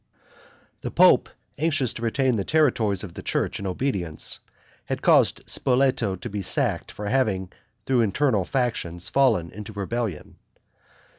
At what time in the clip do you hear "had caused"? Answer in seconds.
4.85-5.47